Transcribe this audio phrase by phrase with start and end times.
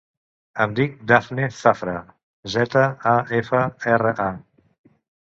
[0.63, 1.93] Em dic Dafne Zafra:
[2.53, 3.61] zeta, a, efa,
[3.93, 4.31] erra, a.